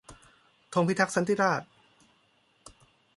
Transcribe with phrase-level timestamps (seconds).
[0.73, 1.67] ธงพิทักษ์สันติราษฎร์